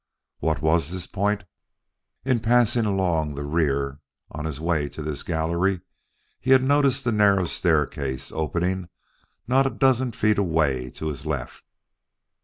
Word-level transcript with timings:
What 0.39 0.63
was 0.63 0.89
this 0.89 1.05
point? 1.05 1.43
In 2.25 2.39
passing 2.39 2.85
along 2.85 3.35
the 3.35 3.43
rear 3.43 3.99
on 4.31 4.45
his 4.45 4.59
way 4.59 4.89
to 4.89 5.03
this 5.03 5.21
gallery, 5.21 5.81
he 6.39 6.49
had 6.49 6.63
noticed 6.63 7.03
the 7.03 7.11
narrow 7.11 7.45
staircase 7.45 8.31
opening 8.31 8.89
not 9.47 9.67
a 9.67 9.69
dozen 9.69 10.11
feet 10.11 10.39
away 10.39 10.89
to 10.89 11.09
his 11.09 11.27
left. 11.27 11.63